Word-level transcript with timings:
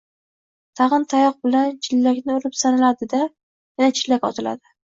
Tag‘in 0.79 1.05
tayoq 1.11 1.37
bilan 1.47 1.75
chillakni 1.87 2.39
urib 2.39 2.57
sanaladi-da, 2.63 3.23
yana 3.83 3.95
chillak 4.01 4.31
otiladi. 4.33 4.69